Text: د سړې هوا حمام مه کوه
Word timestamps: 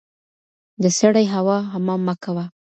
د 0.83 0.85
سړې 0.99 1.25
هوا 1.35 1.57
حمام 1.71 2.01
مه 2.07 2.15
کوه 2.23 2.45